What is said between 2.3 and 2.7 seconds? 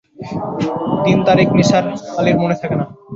মনে